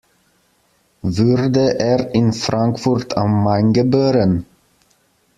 Wurde 1.03 1.79
er 1.79 2.15
in 2.15 2.33
Frankfurt 2.33 3.15
am 3.17 3.43
Main 3.43 3.71
geboren? 3.71 4.47